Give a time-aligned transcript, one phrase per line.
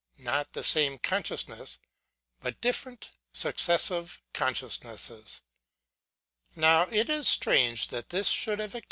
[0.17, 1.77] not the same consciousness,
[2.39, 5.41] but different successive conscious nesses.
[6.55, 8.79] Now it is strange that this should have occa 1 Locke's Works, vol.
[8.79, 8.79] i.
[8.79, 8.79] p.